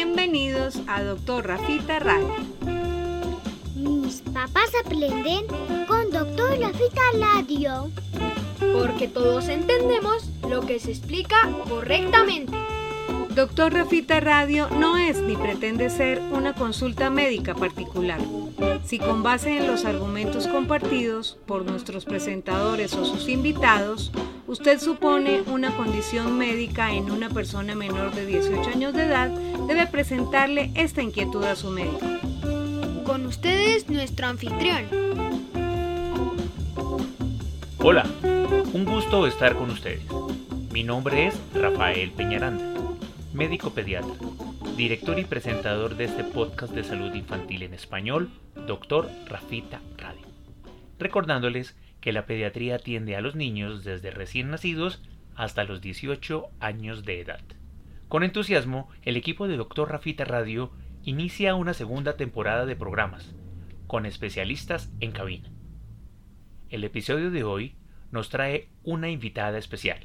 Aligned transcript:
Bienvenidos 0.00 0.80
a 0.86 1.02
Doctor 1.02 1.48
Rafita 1.48 1.98
Radio. 1.98 2.32
Mis 3.74 4.20
papás 4.20 4.70
aprenden 4.86 5.44
con 5.88 6.12
Doctor 6.12 6.56
Rafita 6.60 7.02
Radio. 7.18 7.90
Porque 8.80 9.08
todos 9.08 9.48
entendemos 9.48 10.30
lo 10.48 10.60
que 10.60 10.78
se 10.78 10.92
explica 10.92 11.50
correctamente. 11.68 12.56
Doctor 13.34 13.72
Rafita 13.72 14.20
Radio 14.20 14.68
no 14.70 14.96
es 14.96 15.20
ni 15.20 15.36
pretende 15.36 15.90
ser 15.90 16.22
una 16.30 16.54
consulta 16.54 17.10
médica 17.10 17.56
particular. 17.56 18.20
Si 18.84 19.00
con 19.00 19.24
base 19.24 19.56
en 19.56 19.66
los 19.66 19.84
argumentos 19.84 20.46
compartidos 20.46 21.38
por 21.44 21.64
nuestros 21.64 22.04
presentadores 22.04 22.94
o 22.94 23.04
sus 23.04 23.28
invitados, 23.28 24.12
usted 24.48 24.80
supone 24.80 25.42
una 25.42 25.70
condición 25.76 26.36
médica 26.36 26.92
en 26.92 27.10
una 27.10 27.28
persona 27.28 27.76
menor 27.76 28.12
de 28.14 28.26
18 28.26 28.70
años 28.70 28.94
de 28.94 29.04
edad, 29.04 29.28
debe 29.68 29.86
presentarle 29.86 30.72
esta 30.74 31.02
inquietud 31.02 31.44
a 31.44 31.54
su 31.54 31.70
médico. 31.70 32.00
Con 33.04 33.26
ustedes, 33.26 33.88
nuestro 33.88 34.26
anfitrión. 34.26 34.86
Hola, 37.78 38.04
un 38.72 38.84
gusto 38.84 39.26
estar 39.26 39.54
con 39.54 39.70
ustedes. 39.70 40.02
Mi 40.72 40.82
nombre 40.82 41.28
es 41.28 41.34
Rafael 41.54 42.10
Peñaranda 42.10 42.78
médico 43.38 43.70
pediatra, 43.70 44.14
director 44.76 45.16
y 45.18 45.24
presentador 45.24 45.96
de 45.96 46.06
este 46.06 46.24
podcast 46.24 46.72
de 46.72 46.82
salud 46.82 47.14
infantil 47.14 47.62
en 47.62 47.72
español, 47.72 48.30
Dr. 48.66 49.08
Rafita 49.28 49.80
Radio. 49.96 50.26
Recordándoles 50.98 51.76
que 52.00 52.12
la 52.12 52.26
pediatría 52.26 52.76
atiende 52.76 53.16
a 53.16 53.20
los 53.20 53.34
niños 53.34 53.84
desde 53.84 54.10
recién 54.10 54.50
nacidos 54.50 55.02
hasta 55.34 55.64
los 55.64 55.80
18 55.80 56.48
años 56.60 57.04
de 57.04 57.20
edad. 57.20 57.40
Con 58.08 58.22
entusiasmo, 58.22 58.88
el 59.02 59.16
equipo 59.16 59.46
de 59.48 59.56
Dr. 59.56 59.90
Rafita 59.90 60.24
Radio 60.24 60.72
inicia 61.04 61.54
una 61.54 61.74
segunda 61.74 62.16
temporada 62.16 62.66
de 62.66 62.76
programas, 62.76 63.34
con 63.86 64.06
especialistas 64.06 64.90
en 65.00 65.12
cabina. 65.12 65.50
El 66.70 66.84
episodio 66.84 67.30
de 67.30 67.44
hoy 67.44 67.76
nos 68.10 68.30
trae 68.30 68.68
una 68.82 69.10
invitada 69.10 69.58
especial, 69.58 70.00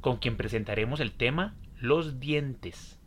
con 0.00 0.18
quien 0.18 0.36
presentaremos 0.36 1.00
el 1.00 1.12
tema 1.12 1.56
los 1.80 2.20
dientes, 2.20 3.00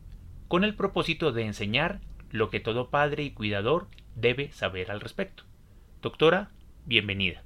con 0.47 0.63
el 0.63 0.75
propósito 0.75 1.31
de 1.31 1.45
enseñar 1.45 2.01
lo 2.31 2.49
que 2.49 2.59
todo 2.59 2.89
padre 2.89 3.23
y 3.23 3.31
cuidador 3.31 3.87
debe 4.15 4.51
saber 4.51 4.91
al 4.91 4.99
respecto. 4.99 5.43
Doctora, 6.01 6.51
bienvenida. 6.85 7.44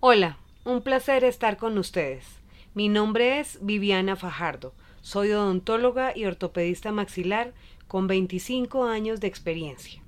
Hola, 0.00 0.38
un 0.64 0.82
placer 0.82 1.24
estar 1.24 1.56
con 1.56 1.78
ustedes. 1.78 2.26
Mi 2.74 2.88
nombre 2.88 3.40
es 3.40 3.58
Viviana 3.62 4.14
Fajardo. 4.14 4.74
Soy 5.00 5.32
odontóloga 5.32 6.16
y 6.16 6.26
ortopedista 6.26 6.92
maxilar 6.92 7.54
con 7.88 8.06
25 8.06 8.84
años 8.84 9.20
de 9.20 9.28
experiencia. 9.28 10.02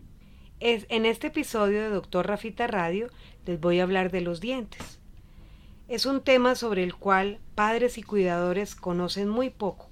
Es, 0.60 0.86
en 0.90 1.06
este 1.06 1.28
episodio 1.28 1.80
de 1.80 1.88
Doctor 1.88 2.26
Rafita 2.26 2.66
Radio 2.66 3.08
les 3.46 3.58
voy 3.58 3.80
a 3.80 3.84
hablar 3.84 4.10
de 4.10 4.20
los 4.20 4.40
dientes. 4.40 5.00
Es 5.88 6.04
un 6.04 6.20
tema 6.20 6.54
sobre 6.54 6.82
el 6.82 6.94
cual 6.94 7.38
padres 7.54 7.96
y 7.96 8.02
cuidadores 8.02 8.74
conocen 8.74 9.28
muy 9.28 9.50
poco 9.50 9.88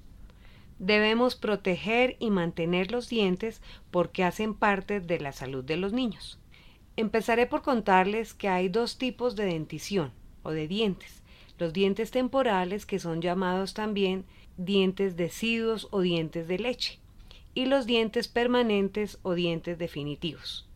Debemos 0.79 1.35
proteger 1.35 2.17
y 2.19 2.29
mantener 2.29 2.91
los 2.91 3.09
dientes 3.09 3.61
porque 3.89 4.23
hacen 4.23 4.53
parte 4.53 4.99
de 4.99 5.19
la 5.19 5.31
salud 5.31 5.63
de 5.63 5.77
los 5.77 5.91
niños. 5.91 6.39
Empezaré 6.97 7.45
por 7.45 7.61
contarles 7.61 8.33
que 8.33 8.49
hay 8.49 8.69
dos 8.69 8.97
tipos 8.97 9.35
de 9.35 9.45
dentición 9.45 10.11
o 10.43 10.51
de 10.51 10.67
dientes. 10.67 11.21
Los 11.59 11.71
dientes 11.71 12.11
temporales, 12.11 12.85
que 12.85 12.99
son 12.99 13.21
llamados 13.21 13.73
también 13.73 14.25
dientes 14.57 15.15
deciduos 15.15 15.87
o 15.91 16.01
dientes 16.01 16.47
de 16.47 16.59
leche, 16.59 16.99
y 17.53 17.65
los 17.65 17.85
dientes 17.85 18.27
permanentes 18.27 19.19
o 19.21 19.35
dientes 19.35 19.77
definitivos. 19.77 20.67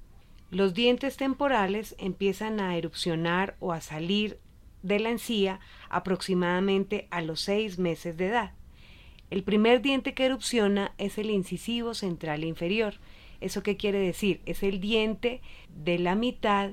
Los 0.52 0.74
dientes 0.74 1.18
temporales 1.18 1.96
empiezan 1.98 2.60
a 2.60 2.78
erupcionar 2.78 3.56
o 3.60 3.74
a 3.74 3.82
salir 3.82 4.40
de 4.84 5.00
la 5.00 5.10
encía 5.10 5.60
aproximadamente 5.90 7.08
a 7.10 7.22
los 7.22 7.42
seis 7.42 7.78
meses 7.80 8.16
de 8.18 8.28
edad 8.28 8.54
el 9.32 9.44
primer 9.44 9.82
diente 9.82 10.14
que 10.14 10.26
erupciona 10.26 10.94
es 10.98 11.18
el 11.18 11.30
incisivo 11.30 11.94
central 11.94 12.44
inferior. 12.44 12.96
¿Eso 13.42 13.64
qué 13.64 13.76
quiere 13.76 14.00
decir? 14.00 14.42
Es 14.46 14.64
el 14.64 14.80
diente 14.80 15.42
de 15.70 16.00
la 16.00 16.16
mitad 16.16 16.72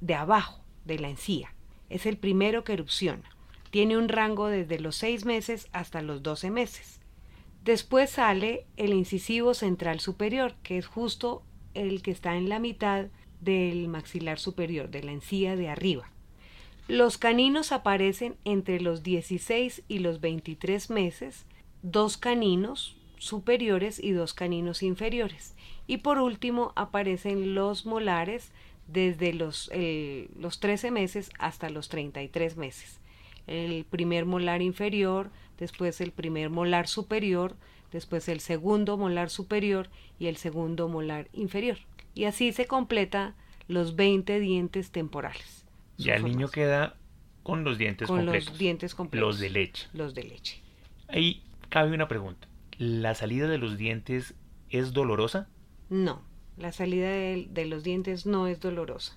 de 0.00 0.14
abajo 0.14 0.62
de 0.84 0.98
la 0.98 1.08
encía. 1.08 1.54
Es 1.88 2.06
el 2.06 2.18
primero 2.18 2.64
que 2.64 2.74
erupciona. 2.74 3.30
Tiene 3.70 3.96
un 3.96 4.08
rango 4.08 4.48
desde 4.48 4.80
los 4.80 4.96
6 4.96 5.24
meses 5.24 5.68
hasta 5.72 6.02
los 6.02 6.22
12 6.22 6.50
meses. 6.50 7.00
Después 7.64 8.10
sale 8.10 8.66
el 8.76 8.92
incisivo 8.92 9.54
central 9.54 10.00
superior, 10.00 10.54
que 10.62 10.78
es 10.78 10.86
justo 10.86 11.42
el 11.74 12.02
que 12.02 12.10
está 12.10 12.36
en 12.36 12.48
la 12.48 12.58
mitad 12.58 13.06
del 13.40 13.88
maxilar 13.88 14.38
superior, 14.38 14.90
de 14.90 15.02
la 15.02 15.12
encía 15.12 15.54
de 15.54 15.68
arriba. 15.68 16.10
Los 16.88 17.18
caninos 17.18 17.70
aparecen 17.72 18.36
entre 18.44 18.80
los 18.80 19.02
16 19.02 19.82
y 19.86 19.98
los 19.98 20.20
23 20.20 20.88
meses 20.90 21.44
dos 21.82 22.16
caninos 22.16 22.97
superiores 23.18 24.02
y 24.02 24.12
dos 24.12 24.34
caninos 24.34 24.82
inferiores. 24.82 25.54
Y 25.86 25.98
por 25.98 26.18
último 26.18 26.72
aparecen 26.76 27.54
los 27.54 27.86
molares 27.86 28.52
desde 28.86 29.32
los, 29.32 29.70
los 30.38 30.60
13 30.60 30.90
meses 30.90 31.30
hasta 31.38 31.70
los 31.70 31.88
33 31.88 32.56
meses. 32.56 33.00
El 33.46 33.84
primer 33.84 34.26
molar 34.26 34.60
inferior, 34.62 35.30
después 35.58 36.00
el 36.00 36.12
primer 36.12 36.50
molar 36.50 36.88
superior, 36.88 37.56
después 37.92 38.28
el 38.28 38.40
segundo 38.40 38.96
molar 38.96 39.30
superior 39.30 39.88
y 40.18 40.26
el 40.26 40.36
segundo 40.36 40.88
molar 40.88 41.28
inferior. 41.32 41.78
Y 42.14 42.24
así 42.24 42.52
se 42.52 42.66
completa 42.66 43.34
los 43.68 43.96
20 43.96 44.40
dientes 44.40 44.90
temporales. 44.90 45.64
Ya 45.96 46.14
el 46.14 46.24
niño 46.24 46.48
queda 46.48 46.96
con 47.42 47.64
los 47.64 47.78
dientes 47.78 48.08
con 48.08 48.18
completos. 48.18 48.50
los 48.50 48.58
dientes 48.58 48.94
completos. 48.94 49.26
Los 49.26 49.38
de 49.38 49.50
leche. 49.50 49.88
Los 49.92 50.14
de 50.14 50.24
leche. 50.24 50.60
Ahí 51.08 51.42
cabe 51.68 51.94
una 51.94 52.08
pregunta. 52.08 52.47
¿La 52.78 53.16
salida 53.16 53.48
de 53.48 53.58
los 53.58 53.76
dientes 53.76 54.34
es 54.70 54.92
dolorosa? 54.92 55.48
No, 55.90 56.22
la 56.56 56.70
salida 56.70 57.08
de, 57.08 57.66
los 57.66 57.82
dientes 57.82 58.24
no 58.24 58.46
es 58.46 58.60
dolorosa. 58.60 59.16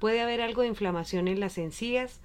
Puede 0.00 0.20
haber 0.20 0.40
algo 0.40 0.62
de 0.62 0.68
inflamación 0.68 1.28
en 1.28 1.38
las 1.38 1.56
encías 1.56 2.20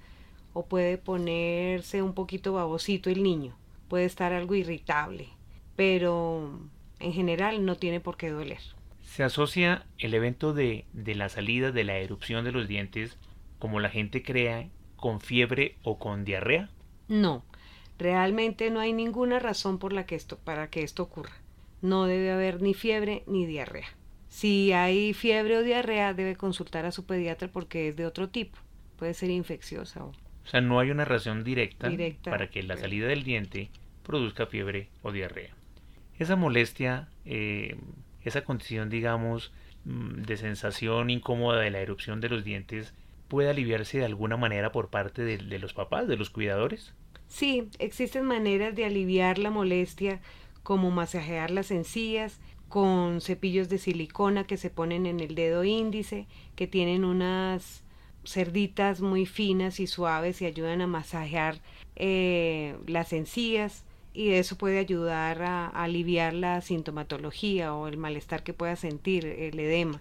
o 0.54 0.66
puede 0.66 0.98
ponerse 0.98 2.02
un 2.02 2.14
poquito 2.14 2.52
babosito 2.52 3.10
el 3.10 3.22
niño. 3.22 3.56
Puede 3.88 4.06
estar 4.06 4.32
algo 4.32 4.56
irritable, 4.56 5.28
pero 5.76 6.58
en 6.98 7.12
general 7.12 7.64
no 7.64 7.76
tiene 7.76 8.00
por 8.00 8.16
qué 8.16 8.30
doler. 8.30 8.60
¿Se 9.02 9.22
asocia 9.22 9.86
el 9.98 10.14
evento 10.14 10.52
de, 10.52 10.84
de 10.92 11.14
la 11.14 11.28
salida 11.28 11.70
de 11.70 11.84
la 11.84 11.98
erupción 11.98 12.44
de 12.44 12.50
los 12.50 12.66
dientes, 12.66 13.18
como 13.60 13.78
la 13.78 13.88
gente 13.88 14.24
crea, 14.24 14.68
con 14.96 15.20
fiebre 15.20 15.76
o 15.84 15.98
con 16.00 16.24
diarrea? 16.24 16.70
No, 17.06 17.44
Realmente 17.98 18.70
no 18.70 18.80
hay 18.80 18.92
ninguna 18.92 19.38
razón 19.38 19.78
por 19.78 19.92
la 19.92 20.06
que 20.06 20.14
esto, 20.14 20.38
para 20.38 20.68
que 20.68 20.82
esto 20.82 21.02
ocurra. 21.02 21.32
No 21.82 22.06
debe 22.06 22.30
haber 22.30 22.60
ni 22.62 22.74
fiebre 22.74 23.22
ni 23.26 23.46
diarrea. 23.46 23.88
Si 24.28 24.72
hay 24.72 25.14
fiebre 25.14 25.56
o 25.56 25.62
diarrea, 25.62 26.12
debe 26.12 26.36
consultar 26.36 26.84
a 26.84 26.92
su 26.92 27.06
pediatra 27.06 27.48
porque 27.48 27.88
es 27.88 27.96
de 27.96 28.06
otro 28.06 28.28
tipo. 28.28 28.58
Puede 28.98 29.14
ser 29.14 29.30
infecciosa. 29.30 30.04
O, 30.04 30.08
o 30.46 30.48
sea, 30.48 30.60
no 30.60 30.78
hay 30.78 30.90
una 30.90 31.04
razón 31.04 31.42
directa, 31.42 31.90
para 32.22 32.50
que 32.50 32.62
la 32.62 32.76
salida 32.76 33.08
del 33.08 33.24
diente 33.24 33.70
produzca 34.02 34.46
fiebre 34.46 34.88
o 35.02 35.10
diarrea. 35.10 35.54
Esa 36.18 36.36
molestia, 36.36 37.08
eh, 37.24 37.76
esa 38.22 38.44
condición, 38.44 38.88
digamos, 38.88 39.52
mm, 39.84 40.22
de 40.22 40.36
sensación 40.36 41.10
incómoda 41.10 41.60
de 41.60 41.70
la 41.70 41.80
erupción 41.80 42.20
de 42.20 42.28
los 42.28 42.44
dientes, 42.44 42.94
puede 43.28 43.50
aliviarse 43.50 43.98
de 43.98 44.04
alguna 44.04 44.36
manera 44.36 44.70
por 44.70 44.88
parte 44.88 45.24
de 45.24 45.58
los 45.58 45.72
papás, 45.72 46.06
de 46.06 46.16
los 46.16 46.30
cuidadores? 46.30 46.94
Sí, 47.28 47.68
existen 47.78 48.24
maneras 48.24 48.74
de 48.74 48.84
aliviar 48.84 49.38
la 49.38 49.50
molestia 49.50 50.20
como 50.62 50.90
masajear 50.90 51.50
las 51.50 51.70
encías 51.70 52.40
con 52.68 53.20
cepillos 53.20 53.68
de 53.68 53.78
silicona 53.78 54.44
que 54.44 54.56
se 54.56 54.70
ponen 54.70 55.06
en 55.06 55.20
el 55.20 55.34
dedo 55.34 55.64
índice, 55.64 56.26
que 56.56 56.66
tienen 56.66 57.04
unas 57.04 57.84
cerditas 58.24 59.00
muy 59.00 59.26
finas 59.26 59.78
y 59.78 59.86
suaves 59.86 60.42
y 60.42 60.46
ayudan 60.46 60.80
a 60.80 60.86
masajear 60.86 61.60
eh, 61.94 62.76
las 62.86 63.12
encías 63.12 63.84
y 64.12 64.30
eso 64.30 64.56
puede 64.58 64.78
ayudar 64.78 65.42
a, 65.42 65.66
a, 65.66 65.84
aliviar 65.84 66.34
la 66.34 66.60
sintomatología 66.60 67.74
o 67.74 67.86
el 67.86 67.98
malestar 67.98 68.42
que 68.42 68.54
pueda 68.54 68.74
sentir, 68.74 69.26
el 69.26 69.60
edema. 69.60 70.00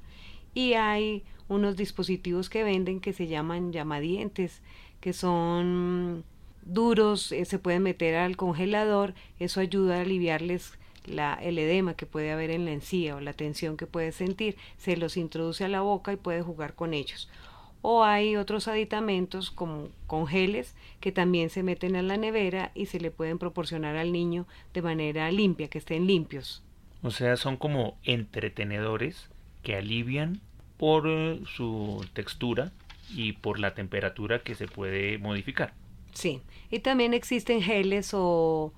Y 0.53 0.73
hay 0.73 1.23
unos 1.47 1.75
dispositivos 1.75 2.49
que 2.49 2.63
venden 2.63 3.01
que 3.01 3.13
se 3.13 3.27
llaman 3.27 3.71
llamadientes, 3.71 4.61
que 5.01 5.13
son 5.13 6.23
duros 6.65 7.31
eh, 7.31 7.45
se 7.45 7.59
pueden 7.59 7.83
meter 7.83 8.15
al 8.15 8.35
congelador, 8.35 9.13
eso 9.39 9.59
ayuda 9.59 9.97
a 9.97 10.01
aliviarles 10.01 10.77
la, 11.05 11.35
el 11.35 11.57
edema 11.59 11.95
que 11.95 12.05
puede 12.05 12.31
haber 12.31 12.49
en 12.49 12.65
la 12.65 12.71
encía 12.71 13.15
o 13.15 13.21
la 13.21 13.33
tensión 13.33 13.77
que 13.77 13.87
puede 13.87 14.11
sentir, 14.11 14.57
se 14.77 14.97
los 14.97 15.17
introduce 15.17 15.63
a 15.63 15.69
la 15.69 15.81
boca 15.81 16.11
y 16.11 16.17
puede 16.17 16.41
jugar 16.41 16.73
con 16.73 16.93
ellos. 16.93 17.29
O 17.81 18.03
hay 18.03 18.35
otros 18.35 18.67
aditamentos 18.67 19.51
como 19.51 19.89
con 20.07 20.25
geles 20.25 20.75
que 20.99 21.11
también 21.11 21.51
se 21.51 21.61
meten 21.61 21.95
a 21.95 22.01
la 22.01 22.17
nevera 22.17 22.71
y 22.73 22.87
se 22.87 22.99
le 22.99 23.11
pueden 23.11 23.37
proporcionar 23.37 23.95
al 23.95 24.11
niño 24.11 24.47
de 24.73 24.81
manera 24.81 25.31
limpia, 25.31 25.67
que 25.67 25.77
estén 25.77 26.07
limpios. 26.07 26.63
O 27.03 27.11
sea, 27.11 27.37
son 27.37 27.57
como 27.57 27.99
entretenedores 28.03 29.29
que 29.61 29.75
alivian 29.75 30.41
por 30.77 31.07
eh, 31.07 31.41
su 31.55 32.03
textura 32.13 32.71
y 33.13 33.33
por 33.33 33.59
la 33.59 33.75
temperatura 33.75 34.39
que 34.39 34.55
se 34.55 34.67
puede 34.67 35.19
modificar. 35.19 35.73
Sí, 36.15 36.41
y 36.71 36.79
también 36.79 37.13
existen 37.13 37.61
geles 37.61 38.11
o 38.13 38.73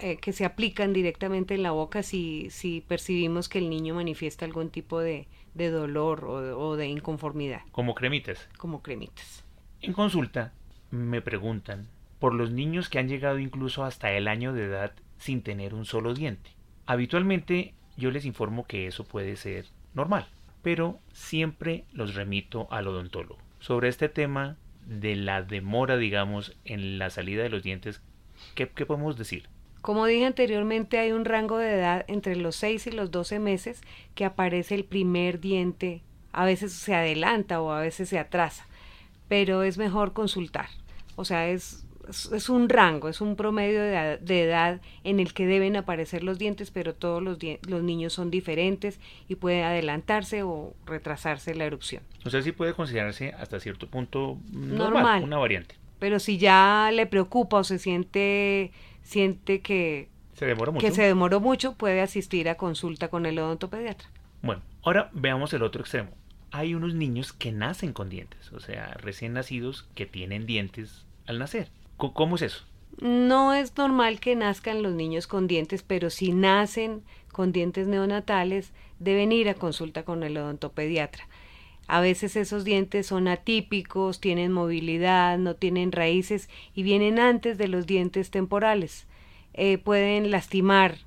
eh, 0.00 0.18
que 0.18 0.32
se 0.32 0.44
aplican 0.44 0.92
directamente 0.92 1.54
en 1.54 1.62
la 1.64 1.72
boca 1.72 2.02
si, 2.04 2.48
si 2.50 2.80
percibimos 2.82 3.48
que 3.48 3.58
el 3.58 3.68
niño 3.70 3.94
manifiesta 3.94 4.44
algún 4.44 4.70
tipo 4.70 5.00
de, 5.00 5.26
de 5.54 5.70
dolor 5.70 6.24
o, 6.24 6.58
o 6.58 6.76
de 6.76 6.86
inconformidad, 6.86 7.62
Como 7.72 7.94
cremitas. 7.94 8.48
como 8.58 8.82
cremitas. 8.82 9.44
En 9.80 9.92
consulta 9.94 10.52
me 10.90 11.20
preguntan 11.22 11.88
por 12.20 12.34
los 12.34 12.52
niños 12.52 12.88
que 12.88 12.98
han 13.00 13.08
llegado 13.08 13.38
incluso 13.40 13.84
hasta 13.84 14.12
el 14.12 14.28
año 14.28 14.52
de 14.52 14.66
edad 14.66 14.92
sin 15.18 15.42
tener 15.42 15.74
un 15.74 15.84
solo 15.86 16.14
diente. 16.14 16.50
Habitualmente 16.86 17.74
yo 17.96 18.10
les 18.10 18.24
informo 18.26 18.64
que 18.66 18.86
eso 18.86 19.04
puede 19.04 19.36
ser 19.36 19.66
normal, 19.94 20.26
pero 20.62 20.98
siempre 21.12 21.84
los 21.92 22.14
remito 22.14 22.68
al 22.70 22.86
odontólogo. 22.88 23.38
Sobre 23.60 23.88
este 23.88 24.08
tema 24.08 24.56
de 24.86 25.16
la 25.16 25.42
demora, 25.42 25.96
digamos, 25.96 26.56
en 26.64 26.98
la 26.98 27.10
salida 27.10 27.42
de 27.42 27.48
los 27.48 27.62
dientes, 27.62 28.02
¿qué, 28.54 28.68
qué 28.68 28.86
podemos 28.86 29.16
decir? 29.16 29.48
Como 29.80 30.06
dije 30.06 30.26
anteriormente, 30.26 30.98
hay 30.98 31.10
un 31.10 31.24
rango 31.24 31.58
de 31.58 31.74
edad 31.74 32.04
entre 32.06 32.36
los 32.36 32.54
6 32.56 32.86
y 32.86 32.90
los 32.92 33.10
12 33.10 33.40
meses 33.40 33.80
que 34.14 34.24
aparece 34.24 34.76
el 34.76 34.84
primer 34.84 35.40
diente. 35.40 36.02
A 36.32 36.44
veces 36.44 36.72
se 36.72 36.94
adelanta 36.94 37.60
o 37.60 37.72
a 37.72 37.80
veces 37.80 38.08
se 38.08 38.18
atrasa, 38.18 38.66
pero 39.28 39.64
es 39.64 39.78
mejor 39.78 40.12
consultar. 40.12 40.68
O 41.16 41.24
sea, 41.24 41.48
es, 41.48 41.84
es, 42.08 42.48
un 42.48 42.68
rango, 42.68 43.08
es 43.08 43.20
un 43.20 43.36
promedio 43.36 43.80
de, 43.80 43.90
edad- 43.92 44.18
de 44.20 44.42
edad 44.44 44.80
en 45.04 45.20
el 45.20 45.32
que 45.34 45.46
deben 45.46 45.76
aparecer 45.76 46.22
los 46.24 46.38
dientes, 46.38 46.70
pero 46.70 46.94
todos 46.94 47.22
los, 47.22 47.38
los 47.68 47.82
niños 47.82 48.12
son 48.12 48.30
diferentes 48.30 49.00
y 49.28 49.36
puede 49.36 49.62
adelantarse 49.64 50.42
o 50.42 50.74
retrasarse 50.86 51.54
la 51.54 51.64
erupción. 51.64 52.02
O 52.24 52.30
sea, 52.30 52.42
sí 52.42 52.52
puede 52.52 52.74
considerarse 52.74 53.32
hasta 53.38 53.60
cierto 53.60 53.86
punto 53.88 54.38
normal, 54.52 54.92
Normal. 54.92 55.24
una 55.24 55.38
variante. 55.38 55.76
Pero 55.98 56.18
si 56.18 56.38
ya 56.38 56.90
le 56.92 57.06
preocupa 57.06 57.58
o 57.58 57.64
se 57.64 57.78
siente, 57.78 58.72
siente 59.02 59.60
que, 59.60 60.08
Se 60.34 60.46
demora 60.46 60.72
mucho. 60.72 60.84
que 60.86 60.92
se 60.92 61.02
demoró 61.02 61.38
mucho, 61.40 61.74
puede 61.74 62.00
asistir 62.00 62.48
a 62.48 62.56
consulta 62.56 63.08
con 63.08 63.24
el 63.26 63.38
odontopediatra. 63.38 64.08
Bueno, 64.42 64.62
ahora 64.82 65.10
veamos 65.12 65.52
el 65.54 65.62
otro 65.62 65.80
extremo. 65.82 66.10
Hay 66.50 66.74
unos 66.74 66.94
niños 66.94 67.32
que 67.32 67.52
nacen 67.52 67.92
con 67.92 68.08
dientes, 68.10 68.52
o 68.52 68.60
sea, 68.60 68.94
recién 68.94 69.32
nacidos 69.32 69.88
que 69.94 70.04
tienen 70.06 70.44
dientes 70.44 71.06
al 71.26 71.38
nacer. 71.38 71.68
¿Cómo 72.10 72.36
es 72.36 72.42
eso? 72.42 72.64
No 73.00 73.54
es 73.54 73.76
normal 73.76 74.20
que 74.20 74.36
nazcan 74.36 74.82
los 74.82 74.92
niños 74.92 75.26
con 75.26 75.46
dientes, 75.46 75.82
pero 75.82 76.10
si 76.10 76.32
nacen 76.32 77.02
con 77.32 77.52
dientes 77.52 77.86
neonatales, 77.86 78.72
deben 78.98 79.32
ir 79.32 79.48
a 79.48 79.54
consulta 79.54 80.04
con 80.04 80.22
el 80.22 80.36
odontopediatra. 80.36 81.28
A 81.88 82.00
veces 82.00 82.36
esos 82.36 82.64
dientes 82.64 83.06
son 83.06 83.28
atípicos, 83.28 84.20
tienen 84.20 84.52
movilidad, 84.52 85.38
no 85.38 85.54
tienen 85.56 85.92
raíces 85.92 86.48
y 86.74 86.82
vienen 86.82 87.18
antes 87.18 87.58
de 87.58 87.68
los 87.68 87.86
dientes 87.86 88.30
temporales. 88.30 89.06
Eh, 89.54 89.78
pueden 89.78 90.30
lastimar 90.30 90.98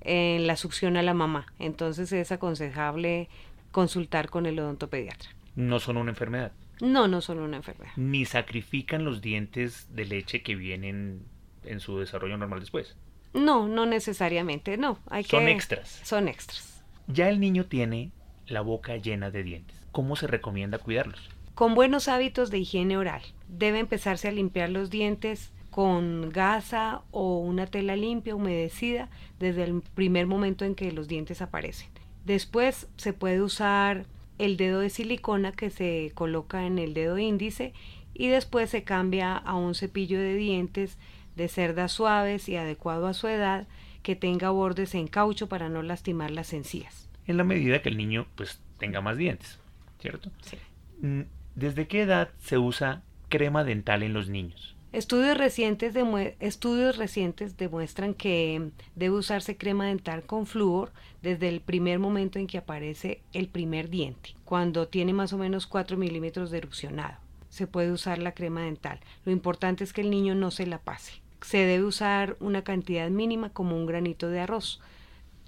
en 0.00 0.46
la 0.46 0.56
succión 0.56 0.96
a 0.96 1.02
la 1.02 1.14
mamá. 1.14 1.46
Entonces 1.58 2.12
es 2.12 2.32
aconsejable 2.32 3.28
consultar 3.70 4.28
con 4.28 4.46
el 4.46 4.58
odontopediatra. 4.58 5.30
No 5.54 5.78
son 5.78 5.96
una 5.96 6.10
enfermedad. 6.10 6.52
No, 6.80 7.08
no 7.08 7.20
son 7.20 7.38
una 7.38 7.56
enfermedad. 7.56 7.92
Ni 7.96 8.24
sacrifican 8.24 9.04
los 9.04 9.20
dientes 9.20 9.88
de 9.94 10.04
leche 10.04 10.42
que 10.42 10.54
vienen 10.54 11.22
en 11.64 11.80
su 11.80 11.98
desarrollo 11.98 12.36
normal 12.36 12.60
después. 12.60 12.96
No, 13.34 13.68
no 13.68 13.86
necesariamente, 13.86 14.76
no. 14.76 14.98
Hay 15.08 15.24
Son 15.24 15.44
que... 15.46 15.52
extras. 15.52 16.00
Son 16.04 16.28
extras. 16.28 16.82
Ya 17.06 17.28
el 17.28 17.40
niño 17.40 17.66
tiene 17.66 18.10
la 18.46 18.60
boca 18.60 18.96
llena 18.96 19.30
de 19.30 19.42
dientes. 19.42 19.76
¿Cómo 19.92 20.16
se 20.16 20.26
recomienda 20.26 20.78
cuidarlos? 20.78 21.28
Con 21.54 21.74
buenos 21.74 22.08
hábitos 22.08 22.50
de 22.50 22.58
higiene 22.58 22.96
oral. 22.96 23.22
Debe 23.48 23.78
empezarse 23.78 24.28
a 24.28 24.32
limpiar 24.32 24.70
los 24.70 24.90
dientes 24.90 25.52
con 25.70 26.30
gasa 26.30 27.02
o 27.10 27.38
una 27.38 27.66
tela 27.66 27.96
limpia, 27.96 28.34
humedecida, 28.34 29.08
desde 29.38 29.64
el 29.64 29.82
primer 29.94 30.26
momento 30.26 30.64
en 30.64 30.74
que 30.74 30.92
los 30.92 31.08
dientes 31.08 31.42
aparecen. 31.42 31.88
Después 32.24 32.88
se 32.96 33.12
puede 33.12 33.42
usar 33.42 34.06
el 34.38 34.56
dedo 34.56 34.80
de 34.80 34.90
silicona 34.90 35.52
que 35.52 35.70
se 35.70 36.12
coloca 36.14 36.66
en 36.66 36.78
el 36.78 36.94
dedo 36.94 37.18
índice 37.18 37.72
y 38.14 38.28
después 38.28 38.70
se 38.70 38.84
cambia 38.84 39.36
a 39.36 39.54
un 39.54 39.74
cepillo 39.74 40.18
de 40.18 40.34
dientes 40.34 40.98
de 41.36 41.48
cerdas 41.48 41.92
suaves 41.92 42.48
y 42.48 42.56
adecuado 42.56 43.06
a 43.06 43.14
su 43.14 43.28
edad 43.28 43.66
que 44.02 44.16
tenga 44.16 44.50
bordes 44.50 44.94
en 44.94 45.06
caucho 45.06 45.48
para 45.48 45.68
no 45.68 45.82
lastimar 45.82 46.30
las 46.30 46.52
encías. 46.52 47.08
En 47.26 47.36
la 47.36 47.44
medida 47.44 47.82
que 47.82 47.88
el 47.88 47.96
niño 47.96 48.26
pues 48.34 48.60
tenga 48.78 49.00
más 49.00 49.16
dientes, 49.16 49.58
¿cierto? 50.00 50.30
Sí. 50.42 50.56
Mm, 51.00 51.22
¿Desde 51.54 51.86
qué 51.86 52.02
edad 52.02 52.30
se 52.40 52.58
usa 52.58 53.02
crema 53.28 53.64
dental 53.64 54.02
en 54.02 54.14
los 54.14 54.28
niños? 54.28 54.74
Estudios 54.90 55.36
recientes, 55.36 55.94
estudios 56.40 56.96
recientes 56.96 57.58
demuestran 57.58 58.14
que 58.14 58.70
debe 58.96 59.16
usarse 59.16 59.58
crema 59.58 59.86
dental 59.86 60.22
con 60.22 60.46
flúor 60.46 60.92
desde 61.20 61.50
el 61.50 61.60
primer 61.60 61.98
momento 61.98 62.38
en 62.38 62.46
que 62.46 62.56
aparece 62.56 63.20
el 63.34 63.48
primer 63.48 63.90
diente, 63.90 64.34
cuando 64.46 64.88
tiene 64.88 65.12
más 65.12 65.34
o 65.34 65.38
menos 65.38 65.66
4 65.66 65.98
milímetros 65.98 66.50
de 66.50 66.58
erupcionado. 66.58 67.18
Se 67.50 67.66
puede 67.66 67.92
usar 67.92 68.18
la 68.18 68.32
crema 68.32 68.62
dental. 68.62 68.98
Lo 69.26 69.32
importante 69.32 69.84
es 69.84 69.92
que 69.92 70.00
el 70.00 70.08
niño 70.08 70.34
no 70.34 70.50
se 70.50 70.66
la 70.66 70.78
pase. 70.78 71.20
Se 71.42 71.58
debe 71.58 71.84
usar 71.84 72.38
una 72.40 72.64
cantidad 72.64 73.10
mínima 73.10 73.50
como 73.50 73.76
un 73.76 73.84
granito 73.84 74.30
de 74.30 74.40
arroz. 74.40 74.80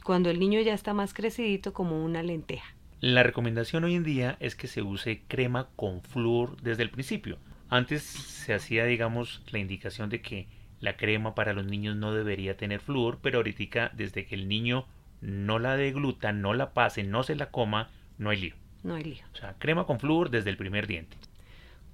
Cuando 0.04 0.28
el 0.28 0.38
niño 0.38 0.60
ya 0.60 0.75
está 0.75 0.92
más 0.92 1.14
crecidito 1.14 1.72
como 1.72 2.04
una 2.04 2.22
lenteja. 2.22 2.75
La 3.00 3.22
recomendación 3.22 3.84
hoy 3.84 3.94
en 3.94 4.04
día 4.04 4.37
es 4.40 4.54
que 4.54 4.66
se 4.66 4.82
use 4.82 5.22
crema 5.28 5.69
con 5.76 6.02
flúor 6.02 6.60
desde 6.60 6.82
el 6.82 6.90
principio. 6.90 7.38
Antes 7.70 8.02
se 8.02 8.52
hacía, 8.52 8.84
digamos, 8.84 9.43
la 9.52 9.61
indicación 9.61 10.11
de 10.11 10.20
que 10.20 10.49
la 10.81 10.96
crema 10.96 11.37
para 11.37 11.52
los 11.52 11.64
niños 11.64 11.94
no 11.96 12.12
debería 12.12 12.56
tener 12.56 12.81
flúor, 12.81 13.20
pero 13.22 13.38
ahorita 13.38 13.93
desde 13.94 14.26
que 14.26 14.34
el 14.34 14.49
niño 14.49 14.87
no 15.20 15.58
la 15.58 15.76
degluta, 15.76 16.32
no 16.32 16.52
la 16.52 16.72
pase, 16.72 17.05
no 17.05 17.22
se 17.22 17.37
la 17.37 17.50
coma, 17.50 17.88
no 18.19 18.31
hay 18.31 18.40
lío. 18.40 18.55
No 18.82 18.94
hay 18.96 19.05
lío. 19.05 19.25
O 19.32 19.37
sea, 19.37 19.55
crema 19.58 19.87
con 19.87 20.00
flúor 20.00 20.31
desde 20.31 20.50
el 20.50 20.56
primer 20.56 20.87
diente. 20.87 21.17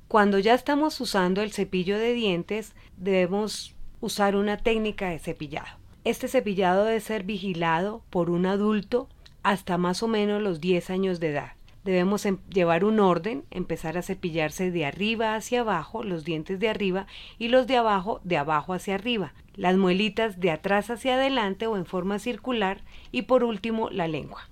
Cuando 0.08 0.38
ya 0.38 0.54
estamos 0.54 1.00
usando 1.00 1.42
el 1.42 1.52
cepillo 1.52 1.98
de 1.98 2.14
dientes, 2.14 2.74
debemos 2.96 3.74
usar 4.00 4.36
una 4.36 4.56
técnica 4.56 5.10
de 5.10 5.18
cepillado. 5.18 5.78
Este 6.04 6.28
cepillado 6.28 6.84
debe 6.84 7.00
ser 7.00 7.24
vigilado 7.24 8.02
por 8.08 8.30
un 8.30 8.46
adulto 8.46 9.08
hasta 9.42 9.76
más 9.76 10.02
o 10.02 10.08
menos 10.08 10.40
los 10.40 10.60
10 10.60 10.90
años 10.90 11.20
de 11.20 11.30
edad. 11.30 11.52
Debemos 11.86 12.26
em- 12.26 12.40
llevar 12.52 12.82
un 12.82 12.98
orden, 12.98 13.44
empezar 13.52 13.96
a 13.96 14.02
cepillarse 14.02 14.72
de 14.72 14.84
arriba 14.84 15.36
hacia 15.36 15.60
abajo, 15.60 16.02
los 16.02 16.24
dientes 16.24 16.58
de 16.58 16.68
arriba 16.68 17.06
y 17.38 17.46
los 17.46 17.68
de 17.68 17.76
abajo 17.76 18.20
de 18.24 18.36
abajo 18.36 18.72
hacia 18.72 18.96
arriba, 18.96 19.34
las 19.54 19.76
muelitas 19.76 20.40
de 20.40 20.50
atrás 20.50 20.90
hacia 20.90 21.14
adelante 21.14 21.68
o 21.68 21.76
en 21.76 21.86
forma 21.86 22.18
circular 22.18 22.80
y 23.12 23.22
por 23.22 23.44
último 23.44 23.88
la 23.88 24.08
lengua. 24.08 24.48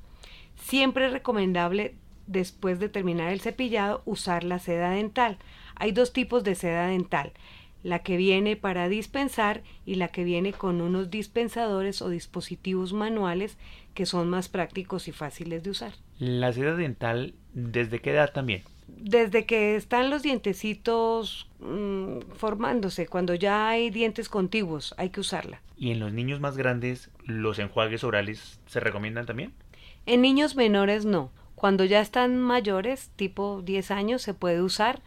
Siempre 0.54 1.06
es 1.06 1.12
recomendable 1.12 1.96
después 2.28 2.78
de 2.78 2.88
terminar 2.88 3.32
el 3.32 3.40
cepillado 3.40 4.02
usar 4.04 4.44
la 4.44 4.60
seda 4.60 4.90
dental. 4.90 5.38
Hay 5.74 5.90
dos 5.90 6.12
tipos 6.12 6.44
de 6.44 6.54
seda 6.54 6.86
dental, 6.86 7.32
la 7.84 8.00
que 8.00 8.16
viene 8.16 8.56
para 8.56 8.88
dispensar 8.88 9.62
y 9.86 9.94
la 9.94 10.08
que 10.08 10.24
viene 10.24 10.52
con 10.52 10.80
unos 10.80 11.10
dispensadores 11.10 12.02
o 12.02 12.08
dispositivos 12.08 12.92
manuales 12.92 13.56
que 13.92 14.06
son 14.06 14.28
más 14.28 14.48
prácticos 14.48 15.06
y 15.06 15.12
fáciles 15.12 15.62
de 15.62 15.70
usar. 15.70 15.92
La 16.18 16.52
seda 16.52 16.74
dental, 16.74 17.34
¿desde 17.52 18.00
qué 18.00 18.10
edad 18.10 18.32
también? 18.32 18.62
Desde 18.88 19.44
que 19.44 19.76
están 19.76 20.10
los 20.10 20.22
dientecitos 20.22 21.48
mm, 21.60 22.20
formándose, 22.36 23.06
cuando 23.06 23.34
ya 23.34 23.68
hay 23.68 23.90
dientes 23.90 24.28
contiguos, 24.28 24.94
hay 24.96 25.10
que 25.10 25.20
usarla. 25.20 25.60
Y 25.76 25.90
en 25.90 26.00
los 26.00 26.12
niños 26.12 26.40
más 26.40 26.56
grandes, 26.56 27.10
¿los 27.24 27.58
enjuagues 27.58 28.02
orales 28.02 28.60
se 28.66 28.80
recomiendan 28.80 29.26
también? 29.26 29.52
En 30.06 30.22
niños 30.22 30.56
menores 30.56 31.04
no. 31.04 31.30
Cuando 31.54 31.84
ya 31.84 32.00
están 32.00 32.40
mayores, 32.40 33.10
tipo 33.16 33.62
10 33.62 33.90
años, 33.90 34.22
se 34.22 34.34
puede 34.34 34.62
usar 34.62 35.02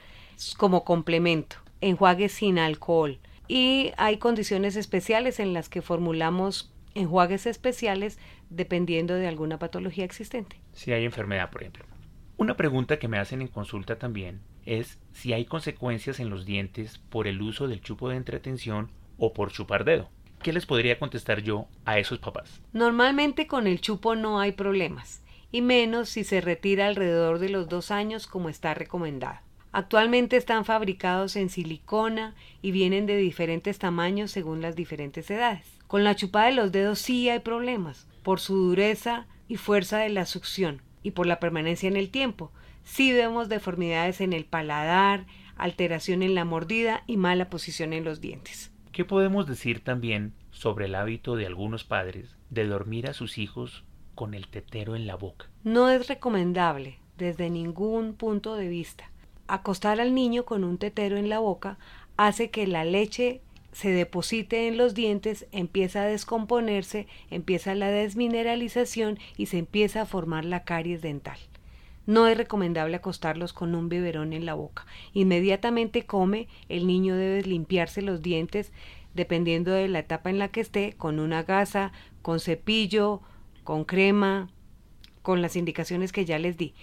como 0.58 0.84
complemento. 0.84 1.58
Enjuagues 1.82 2.32
sin 2.32 2.60
alcohol. 2.60 3.20
Y 3.48 3.92
hay 3.98 4.18
condiciones 4.18 4.76
especiales 4.76 5.40
en 5.40 5.54
las 5.54 5.70
que 5.70 5.82
formulamos 5.82 6.74
enjuagues 6.96 7.46
especiales 7.46 8.18
dependiendo 8.50 9.14
de 9.14 9.28
alguna 9.28 9.60
patología 9.60 10.06
existente. 10.06 10.60
Si 10.74 10.92
hay 10.92 11.06
enfermedad, 11.06 11.50
por 11.50 11.62
ejemplo. 11.62 11.86
Una 12.38 12.58
pregunta 12.58 13.00
que 13.00 13.08
me 13.08 13.18
hacen 13.18 13.42
en 13.42 13.48
consulta 13.48 13.98
también 13.98 14.42
es 14.66 15.00
si 15.12 15.34
hay 15.34 15.46
consecuencias 15.46 16.20
en 16.20 16.30
los 16.30 16.46
dientes 16.46 17.00
por 17.10 17.26
el 17.26 17.42
uso 17.42 17.68
del 17.68 17.82
chupo 17.82 18.10
de 18.10 18.18
entretención 18.18 18.92
o 19.18 19.34
por 19.34 19.52
chupar 19.52 19.86
dedo. 19.86 20.10
¿Qué 20.44 20.54
les 20.54 20.66
podría 20.66 21.00
contestar 21.00 21.42
yo 21.42 21.68
a 21.86 21.98
esos 21.98 22.20
papás? 22.20 22.62
Normalmente 22.74 23.48
con 23.48 23.66
el 23.66 23.82
chupo 23.82 24.16
no 24.16 24.40
hay 24.40 24.52
problemas, 24.52 25.24
y 25.52 25.62
menos 25.62 26.10
si 26.10 26.24
se 26.24 26.42
retira 26.42 26.88
alrededor 26.88 27.40
de 27.40 27.50
los 27.50 27.70
dos 27.70 27.90
años 27.90 28.28
como 28.28 28.50
está 28.50 28.74
recomendado. 28.74 29.40
Actualmente 29.78 30.38
están 30.38 30.66
fabricados 30.66 31.36
en 31.36 31.50
silicona 31.50 32.34
y 32.64 32.72
vienen 32.72 33.06
de 33.06 33.16
diferentes 33.16 33.78
tamaños 33.78 34.32
según 34.32 34.60
las 34.60 34.76
diferentes 34.76 35.30
edades. 35.30 35.68
Con 35.86 36.04
la 36.04 36.16
chupada 36.16 36.48
de 36.48 36.56
los 36.56 36.72
dedos 36.72 36.98
sí 36.98 37.30
hay 37.30 37.42
problemas, 37.42 38.08
por 38.24 38.40
su 38.40 38.56
dureza 38.56 39.28
y 39.48 39.58
fuerza 39.58 40.00
de 40.00 40.10
la 40.10 40.26
succión 40.26 40.82
y 41.04 41.12
por 41.12 41.28
la 41.28 41.40
permanencia 41.40 41.88
en 41.88 41.96
el 41.96 42.10
tiempo. 42.10 42.52
Sí 42.86 43.14
vemos 43.14 43.50
deformidades 43.50 44.20
en 44.20 44.34
el 44.34 44.46
paladar, 44.46 45.28
alteración 45.58 46.24
en 46.24 46.34
la 46.34 46.44
mordida 46.44 47.04
y 47.06 47.18
mala 47.18 47.52
posición 47.52 47.94
en 47.94 48.04
los 48.04 48.20
dientes. 48.20 48.72
¿Qué 48.92 49.06
podemos 49.06 49.46
decir 49.46 49.84
también 49.84 50.34
sobre 50.50 50.86
el 50.86 50.96
hábito 50.96 51.36
de 51.36 51.46
algunos 51.46 51.84
padres 51.84 52.36
de 52.50 52.66
dormir 52.66 53.08
a 53.08 53.14
sus 53.14 53.38
hijos 53.38 53.84
con 54.16 54.34
el 54.34 54.48
tetero 54.48 54.96
en 54.96 55.06
la 55.06 55.14
boca? 55.14 55.46
No 55.64 55.88
es 55.92 56.08
recomendable 56.08 56.98
desde 57.16 57.52
ningún 57.52 58.16
punto 58.16 58.56
de 58.56 58.70
vista. 58.70 59.12
Acostar 59.48 60.02
al 60.02 60.14
niño 60.14 60.46
con 60.46 60.64
un 60.64 60.78
tetero 60.78 61.18
en 61.18 61.30
la 61.30 61.40
boca 61.40 61.78
hace 62.18 62.50
que 62.50 62.68
la 62.68 62.84
leche 62.84 63.42
se 63.72 63.92
deposite 63.92 64.68
en 64.68 64.76
los 64.76 64.96
dientes, 64.96 65.46
empieza 65.52 66.02
a 66.02 66.08
descomponerse, 66.08 67.06
empieza 67.30 67.76
la 67.76 67.92
desmineralización 67.92 69.20
y 69.38 69.46
se 69.46 69.60
empieza 69.60 70.02
a 70.02 70.06
formar 70.06 70.46
la 70.46 70.64
caries 70.64 71.02
dental. 71.02 71.38
No 72.08 72.28
es 72.28 72.38
recomendable 72.38 72.96
acostarlos 72.96 73.54
con 73.54 73.76
un 73.76 73.88
biberón 73.88 74.34
en 74.34 74.46
la 74.46 74.56
boca. 74.56 74.88
Inmediatamente 75.14 76.06
come, 76.06 76.48
el 76.70 76.88
niño 76.88 77.16
debe 77.16 77.44
limpiarse 77.44 78.02
los 78.02 78.22
dientes 78.22 78.72
dependiendo 79.14 79.72
de 79.72 79.88
la 79.88 80.00
etapa 80.00 80.30
en 80.30 80.40
la 80.40 80.48
que 80.48 80.62
esté, 80.62 80.94
con 80.94 81.20
una 81.20 81.44
gasa, 81.44 81.92
con 82.22 82.40
cepillo, 82.40 83.22
con 83.64 83.84
crema, 83.84 84.50
con 85.22 85.42
las 85.42 85.56
indicaciones 85.56 86.12
que 86.12 86.26
ya 86.26 86.40
les 86.40 86.58
di. 86.58 86.74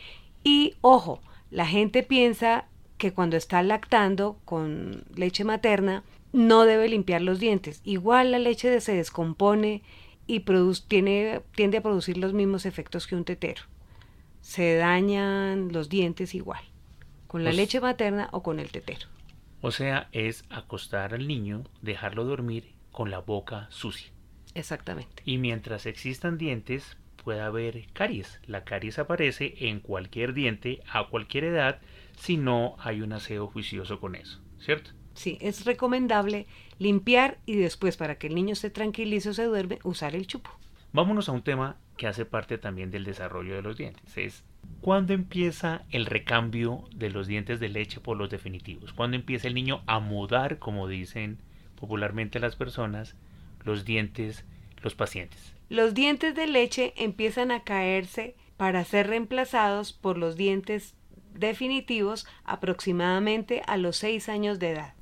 Y 0.43 0.75
ojo, 0.81 1.21
la 1.55 1.67
gente 1.67 2.03
piensa 2.03 2.67
que 2.99 3.13
cuando 3.13 3.37
está 3.37 3.63
lactando 3.63 4.41
con 4.45 5.05
leche 5.15 5.45
materna 5.45 6.03
no 6.33 6.65
debe 6.65 6.89
limpiar 6.89 7.23
los 7.23 7.39
dientes. 7.39 7.81
Igual 7.85 8.33
la 8.33 8.41
leche 8.41 8.81
se 8.81 8.97
descompone 8.97 9.83
y 10.27 10.41
tiene, 10.89 11.43
tiende 11.55 11.79
a 11.79 11.81
producir 11.81 12.19
los 12.19 12.33
mismos 12.33 12.67
efectos 12.67 13.07
que 13.07 13.15
un 13.15 13.25
tetero. 13.25 13.63
Se 14.41 14.75
dañan 14.75 15.73
los 15.73 15.89
dientes 15.89 16.35
igual, 16.35 16.65
con 17.29 17.45
la 17.45 17.51
pues 17.51 17.57
leche 17.57 17.81
materna 17.81 18.31
o 18.33 18.43
con 18.43 18.59
el 18.59 18.73
tetero. 18.73 19.07
O 19.61 19.71
sea, 19.71 20.09
es 20.11 20.45
acostar 20.51 21.15
al 21.15 21.29
niño, 21.29 21.63
dejarlo 21.83 22.25
dormir 22.25 22.75
con 22.91 23.13
la 23.13 23.21
boca 23.21 23.69
sucia. 23.71 24.11
Exactamente. 24.55 25.23
Y 25.25 25.39
mientras 25.39 25.87
existan 25.87 26.37
dientes, 26.37 26.97
puede 27.25 27.41
haber 27.41 27.87
caries. 27.93 28.41
La 28.47 28.65
caries 28.65 28.99
aparece 28.99 29.55
en 29.59 29.81
cualquier 29.81 30.35
diente 30.35 30.83
a 30.93 31.09
cualquier 31.09 31.45
edad 31.45 31.81
si 32.17 32.37
no 32.37 32.77
hay 32.79 33.01
un 33.01 33.13
aseo 33.13 33.49
juicioso 33.49 33.99
con 33.99 34.15
eso, 34.15 34.41
¿cierto? 34.59 34.91
Sí, 35.15 35.39
es 35.41 35.65
recomendable 35.65 36.47
limpiar 36.79 37.39
y 37.47 37.57
después 37.57 37.97
para 37.97 38.17
que 38.19 38.27
el 38.27 38.35
niño 38.35 38.55
se 38.55 38.71
tranquilice 38.71 39.31
o 39.31 39.35
se 39.35 39.45
duerme, 39.45 39.79
usar 39.85 40.15
el 40.15 40.27
chupo. 40.27 40.51
Vámonos 40.93 41.29
a 41.29 41.33
un 41.33 41.43
tema 41.43 41.77
que 41.97 42.07
hace 42.07 42.25
parte 42.25 42.59
también 42.59 42.91
del 42.91 43.05
desarrollo 43.05 43.55
de 43.55 43.63
los 43.63 43.77
dientes. 43.77 44.17
Es 44.17 44.45
¿Cuándo 44.81 45.15
empieza 45.15 45.83
el 45.91 46.07
recambio 46.07 46.85
de 46.95 47.11
los 47.11 47.27
dientes 47.27 47.59
de 47.59 47.69
leche 47.69 48.01
por 48.01 48.17
los 48.17 48.29
definitivos? 48.29 48.93
¿Cuándo 48.93 49.17
empieza 49.17 49.49
el 49.49 49.55
niño 49.55 49.83
a 49.87 49.99
mudar, 49.99 50.59
como 50.59 50.89
dicen 50.89 51.39
popularmente 51.77 52.39
las 52.39 52.57
personas, 52.57 53.17
los 53.65 53.85
dientes, 53.85 54.45
los 54.85 54.95
pacientes? 54.95 55.55
Los 55.69 55.95
dientes 55.95 56.35
de 56.35 56.47
leche 56.47 56.93
empiezan 56.97 57.51
a 57.51 57.65
caerse 57.65 58.37
para 58.57 58.85
ser 58.85 59.09
reemplazados 59.09 59.93
por 59.93 60.17
los 60.19 60.37
dientes 60.37 60.95
definitivos 61.33 62.27
aproximadamente 62.45 63.63
a 63.67 63.77
los 63.77 63.97
6 63.97 64.29
años 64.29 64.59
de 64.59 64.71
edad 64.71 64.95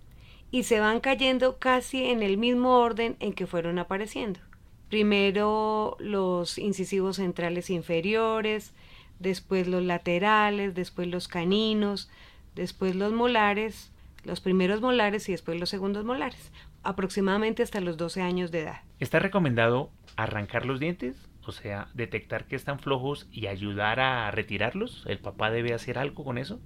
y 0.50 0.64
se 0.64 0.80
van 0.80 1.00
cayendo 1.00 1.58
casi 1.58 2.04
en 2.04 2.22
el 2.22 2.38
mismo 2.38 2.78
orden 2.78 3.16
en 3.20 3.32
que 3.32 3.46
fueron 3.46 3.78
apareciendo. 3.78 4.40
Primero 4.88 5.96
los 5.98 6.58
incisivos 6.58 7.16
centrales 7.16 7.70
inferiores, 7.70 8.74
después 9.18 9.66
los 9.66 9.82
laterales, 9.82 10.74
después 10.74 11.08
los 11.08 11.28
caninos, 11.28 12.10
después 12.54 12.94
los 12.94 13.12
molares, 13.12 13.91
los 14.24 14.40
primeros 14.40 14.80
molares 14.80 15.28
y 15.28 15.32
después 15.32 15.58
los 15.58 15.68
segundos 15.68 16.04
molares, 16.04 16.52
aproximadamente 16.82 17.62
hasta 17.62 17.80
los 17.80 17.96
12 17.96 18.22
años 18.22 18.50
de 18.50 18.60
edad. 18.60 18.80
¿Está 19.00 19.18
recomendado 19.18 19.90
arrancar 20.16 20.66
los 20.66 20.80
dientes? 20.80 21.16
O 21.44 21.52
sea, 21.52 21.88
detectar 21.94 22.46
que 22.46 22.56
están 22.56 22.78
flojos 22.78 23.26
y 23.32 23.46
ayudar 23.46 24.00
a 24.00 24.30
retirarlos. 24.30 25.04
¿El 25.06 25.18
papá 25.18 25.50
debe 25.50 25.74
hacer 25.74 25.98
algo 25.98 26.24
con 26.24 26.38
eso? 26.38 26.60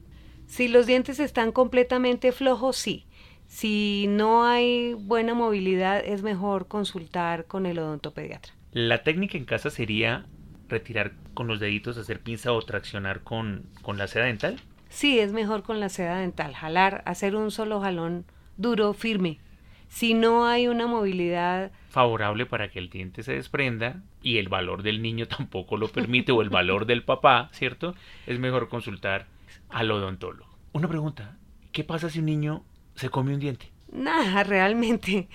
Si 0.47 0.69
los 0.69 0.87
dientes 0.87 1.19
están 1.19 1.51
completamente 1.51 2.33
flojos, 2.33 2.77
sí. 2.77 3.07
Si 3.47 4.07
no 4.09 4.45
hay 4.45 4.95
buena 4.95 5.35
movilidad, 5.35 6.05
es 6.05 6.23
mejor 6.23 6.69
consultar 6.69 7.47
con 7.47 7.65
el 7.65 7.79
odontopediatra. 7.79 8.53
La 8.73 9.03
técnica 9.03 9.39
en 9.39 9.45
casa 9.45 9.71
sería 9.71 10.27
retirar 10.69 11.13
con 11.35 11.47
los 11.47 11.61
deditos, 11.61 11.97
hacer 11.97 12.21
pinza 12.21 12.53
o 12.53 12.61
traccionar 12.63 13.23
con, 13.23 13.67
con 13.83 13.99
la 13.99 14.09
seda 14.09 14.25
dental? 14.25 14.61
Sí, 14.88 15.19
es 15.19 15.33
mejor 15.33 15.62
con 15.62 15.81
la 15.81 15.88
seda 15.88 16.19
dental, 16.19 16.55
jalar, 16.55 17.02
hacer 17.07 17.37
un 17.37 17.50
solo 17.50 17.81
jalón 17.81 18.25
duro, 18.57 18.93
firme. 18.93 19.40
Si 19.88 20.14
no 20.14 20.47
hay 20.47 20.69
una 20.69 20.87
movilidad 20.87 21.71
favorable 21.90 22.45
para 22.45 22.71
que 22.71 22.78
el 22.78 22.90
diente 22.90 23.23
se 23.23 23.33
desprenda 23.33 24.02
y 24.21 24.38
el 24.38 24.49
valor 24.49 24.83
del 24.83 25.00
niño 25.00 25.26
tampoco 25.28 25.76
lo 25.76 25.88
permite 25.88 26.33
o 26.33 26.43
el 26.43 26.50
valor 26.50 26.87
del 26.87 27.05
papá, 27.05 27.49
¿cierto? 27.52 27.95
Es 28.26 28.38
mejor 28.38 28.69
consultar 28.69 29.26
al 29.69 29.90
odontólogo. 29.90 30.50
Una 30.73 30.88
pregunta, 30.88 31.38
¿qué 31.73 31.85
pasa 31.85 32.11
si 32.11 32.19
un 32.19 32.26
niño 32.26 32.64
se 32.95 33.09
come 33.11 33.33
un 33.33 33.40
diente? 33.40 33.73
Nada, 33.93 34.43
realmente 34.43 35.28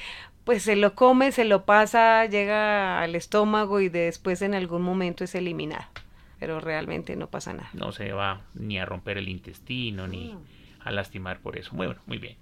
pues 0.43 0.63
se 0.63 0.75
lo 0.75 0.95
come, 0.95 1.31
se 1.31 1.45
lo 1.45 1.65
pasa, 1.65 2.25
llega 2.25 3.01
al 3.01 3.15
estómago 3.15 3.79
y 3.79 3.89
después 3.89 4.41
en 4.41 4.55
algún 4.55 4.81
momento 4.81 5.23
es 5.23 5.35
eliminado. 5.35 5.85
Pero 6.41 6.59
realmente 6.59 7.15
no 7.15 7.29
pasa 7.29 7.53
nada. 7.53 7.69
No 7.73 7.91
se 7.91 8.13
va 8.13 8.41
ni 8.55 8.79
a 8.79 8.85
romper 8.85 9.19
el 9.19 9.29
intestino 9.29 10.07
ni 10.07 10.35
a 10.79 10.89
lastimar 10.89 11.39
por 11.39 11.55
eso. 11.55 11.75
Bueno, 11.75 12.01
muy 12.07 12.17
bien. 12.17 12.35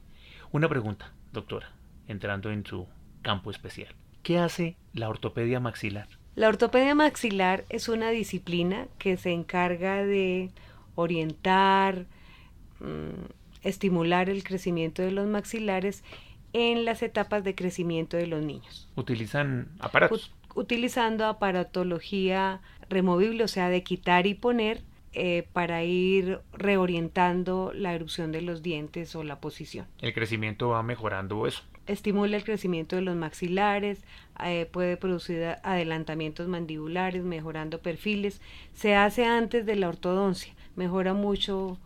Una 0.53 0.69
pregunta, 0.69 1.11
doctora, 1.33 1.73
entrando 2.07 2.49
en 2.49 2.65
su 2.65 2.87
campo 3.21 3.51
especial. 3.51 3.93
¿Qué 4.23 4.39
hace 4.39 4.77
la 4.93 5.09
ortopedia 5.09 5.59
maxilar? 5.59 6.07
La 6.35 6.47
ortopedia 6.47 6.95
maxilar 6.95 7.65
es 7.67 7.89
una 7.89 8.09
disciplina 8.09 8.87
que 8.99 9.17
se 9.17 9.31
encarga 9.31 10.05
de 10.05 10.51
orientar, 10.95 12.05
mm, 12.79 13.25
estimular 13.63 14.29
el 14.29 14.45
crecimiento 14.45 15.01
de 15.01 15.11
los 15.11 15.27
maxilares 15.27 16.05
en 16.53 16.85
las 16.85 17.03
etapas 17.03 17.43
de 17.43 17.53
crecimiento 17.53 18.15
de 18.15 18.27
los 18.27 18.41
niños. 18.41 18.89
¿Utilizan 18.95 19.67
aparatos? 19.81 20.33
Utilizando 20.55 21.25
aparatología 21.25 22.61
removible, 22.89 23.43
o 23.43 23.47
sea, 23.47 23.69
de 23.69 23.83
quitar 23.83 24.27
y 24.27 24.33
poner 24.33 24.83
eh, 25.13 25.47
para 25.53 25.83
ir 25.83 26.39
reorientando 26.53 27.71
la 27.73 27.93
erupción 27.95 28.31
de 28.31 28.41
los 28.41 28.61
dientes 28.61 29.15
o 29.15 29.23
la 29.23 29.39
posición. 29.39 29.87
¿El 30.01 30.13
crecimiento 30.13 30.69
va 30.69 30.83
mejorando 30.83 31.47
eso? 31.47 31.63
Estimula 31.87 32.37
el 32.37 32.43
crecimiento 32.43 32.95
de 32.95 33.01
los 33.01 33.15
maxilares, 33.15 34.03
eh, 34.45 34.67
puede 34.71 34.97
producir 34.97 35.55
adelantamientos 35.63 36.47
mandibulares, 36.47 37.23
mejorando 37.23 37.79
perfiles. 37.79 38.39
Se 38.73 38.95
hace 38.95 39.25
antes 39.25 39.65
de 39.65 39.75
la 39.75 39.89
ortodoncia, 39.89 40.53
mejora 40.75 41.15
mucho 41.15 41.79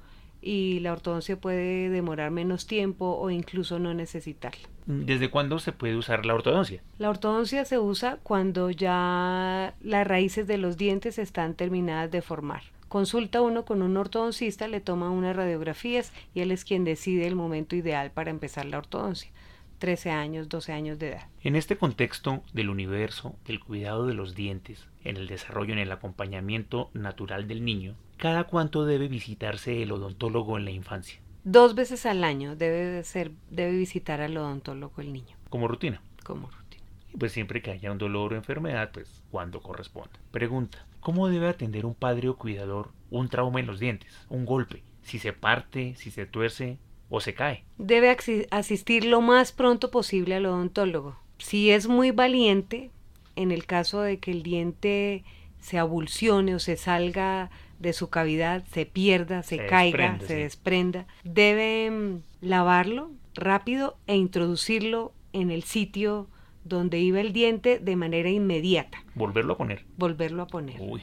y 0.44 0.80
la 0.82 0.92
ortodoncia 0.92 1.40
puede 1.40 1.90
demorar 1.90 2.32
menos 2.32 2.68
tiempo 2.68 3.18
o 3.18 3.30
incluso 3.30 3.80
no 3.80 3.94
necesitarla. 3.94 4.68
¿Desde 4.86 5.30
cuándo 5.30 5.60
se 5.60 5.72
puede 5.72 5.96
usar 5.96 6.26
la 6.26 6.36
ortodoncia? 6.36 6.82
La 6.98 7.10
ortodoncia 7.10 7.64
se 7.64 7.80
usa 7.80 8.18
cuando 8.22 8.70
ya 8.70 9.76
las 9.82 10.08
raíces 10.08 10.46
de 10.46 10.58
los 10.58 10.78
dientes 10.78 11.18
están 11.18 11.54
terminadas 11.54 12.12
de 12.12 12.22
formar. 12.22 12.64
Consulta 12.90 13.42
uno 13.42 13.66
con 13.66 13.82
un 13.82 13.98
ortodoncista, 13.98 14.68
le 14.68 14.82
toma 14.82 15.10
unas 15.10 15.36
radiografías 15.36 16.12
y 16.36 16.42
él 16.42 16.52
es 16.52 16.66
quien 16.66 16.84
decide 16.84 17.26
el 17.26 17.36
momento 17.36 17.76
ideal 17.76 18.12
para 18.12 18.30
empezar 18.30 18.66
la 18.66 18.78
ortodoncia. 18.78 19.32
13 19.80 20.12
años, 20.12 20.48
12 20.48 20.72
años 20.72 21.00
de 21.00 21.10
edad. 21.10 21.28
En 21.42 21.56
este 21.56 21.76
contexto 21.76 22.44
del 22.54 22.70
universo, 22.70 23.36
del 23.46 23.60
cuidado 23.60 24.06
de 24.06 24.14
los 24.14 24.36
dientes, 24.36 24.88
en 25.04 25.18
el 25.18 25.28
desarrollo, 25.28 25.74
en 25.74 25.80
el 25.80 25.92
acompañamiento 25.92 26.90
natural 26.94 27.48
del 27.48 27.66
niño, 27.66 27.96
¿cada 28.18 28.46
cuánto 28.46 28.86
debe 28.86 29.08
visitarse 29.08 29.82
el 29.82 29.92
odontólogo 29.92 30.58
en 30.58 30.66
la 30.66 30.72
infancia? 30.72 31.20
Dos 31.44 31.76
veces 31.76 32.06
al 32.06 32.24
año 32.24 32.56
debe, 32.56 33.04
ser, 33.04 33.32
debe 33.50 33.76
visitar 33.78 34.22
al 34.22 34.38
odontólogo 34.38 35.02
el 35.02 35.12
niño. 35.12 35.36
¿Como 35.50 35.68
rutina? 35.68 36.02
Como 36.24 36.50
rutina. 36.50 36.84
Y 37.14 37.18
pues 37.18 37.32
siempre 37.32 37.62
que 37.62 37.72
haya 37.72 37.92
un 37.92 37.98
dolor 37.98 38.34
o 38.34 38.36
enfermedad, 38.36 38.92
pues 38.94 39.24
cuando 39.30 39.62
corresponda. 39.62 40.20
Pregunta, 40.32 40.86
¿cómo 41.00 41.28
debe 41.28 41.48
atender 41.48 41.86
un 41.86 41.96
padre 41.96 42.30
o 42.30 42.38
cuidador 42.38 42.92
un 43.10 43.30
trauma 43.30 43.60
en 43.60 43.68
los 43.68 43.80
dientes, 43.80 44.26
un 44.30 44.46
golpe? 44.46 44.84
Si 45.02 45.20
se 45.20 45.34
parte, 45.34 45.96
si 45.96 46.12
se 46.12 46.26
tuerce, 46.26 46.80
o 47.10 47.20
se 47.20 47.36
cae. 47.36 47.64
Debe 47.78 48.18
asistir 48.50 49.06
lo 49.06 49.22
más 49.22 49.52
pronto 49.52 49.92
posible 49.92 50.36
al 50.36 50.48
odontólogo. 50.48 51.16
Si 51.38 51.70
es 51.70 51.88
muy 51.88 52.10
valiente, 52.10 52.90
en 53.36 53.52
el 53.52 53.66
caso 53.66 54.02
de 54.02 54.18
que 54.18 54.32
el 54.32 54.42
diente 54.42 55.24
se 55.60 55.78
abulsione 55.78 56.56
o 56.56 56.60
se 56.60 56.76
salga 56.76 57.52
de 57.80 57.94
su 57.94 58.10
cavidad, 58.10 58.64
se 58.72 58.86
pierda, 58.86 59.44
se, 59.44 59.66
caiga, 59.66 60.20
se 60.26 60.36
desprenda, 60.36 61.06
debe 61.24 61.92
mm, 61.92 62.22
lavarlo 62.42 63.12
rápido 63.36 63.98
e 64.08 64.16
introducirlo 64.16 65.14
en 65.34 65.52
el 65.52 65.64
sitio 65.64 66.28
donde 66.64 67.00
iba 67.00 67.20
el 67.20 67.34
diente 67.34 67.80
de 67.80 67.96
manera 67.96 68.30
inmediata, 68.30 69.04
Volverlo 69.16 69.54
a 69.54 69.58
poner. 69.58 69.86
volverlo 69.98 70.44
a 70.44 70.48
poner. 70.48 70.80
Uy. 70.80 71.02